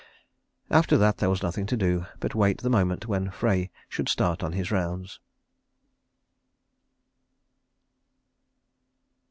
After 0.71 0.97
that 0.97 1.17
there 1.17 1.29
was 1.29 1.43
nothing 1.43 1.67
to 1.67 1.77
do 1.77 2.07
but 2.19 2.33
wait 2.33 2.61
the 2.63 2.71
moment 2.71 3.05
when 3.05 3.29
Frey 3.29 3.69
should 3.87 4.09
start 4.09 4.41
on 4.41 4.53
his 4.53 4.71
rounds. 4.71 5.19